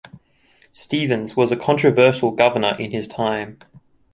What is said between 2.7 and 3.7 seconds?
in his time.